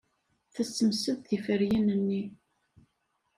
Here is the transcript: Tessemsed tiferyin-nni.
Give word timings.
Tessemsed 0.53 1.17
tiferyin-nni. 1.27 2.23